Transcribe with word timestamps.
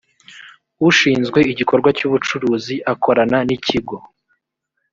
ushinzwe 0.89 1.39
igikorwa 1.51 1.89
cy’ubucuruzi 1.97 2.75
akorana 2.93 3.37
n’ikigo 3.47 3.97